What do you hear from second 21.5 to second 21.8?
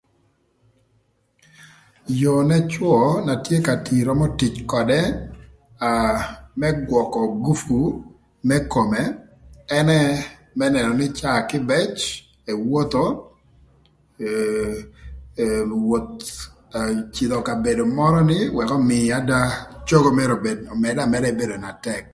na